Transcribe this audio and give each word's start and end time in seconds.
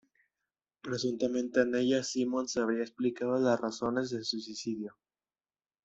Presuntamente 0.81 1.61
en 1.61 1.75
ellas 1.75 2.07
Simons 2.07 2.57
habría 2.57 2.81
explicado 2.81 3.37
las 3.37 3.59
razones 3.61 4.09
de 4.09 4.23
su 4.23 4.39
suicidio. 4.39 4.97